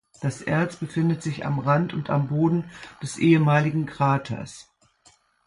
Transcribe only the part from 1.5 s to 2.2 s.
Rand und